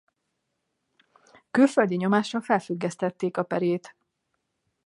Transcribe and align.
Külföldi 1.51 1.95
nyomásra 1.95 2.41
felfüggesztették 2.41 3.37
a 3.37 3.43
perét. 3.43 3.95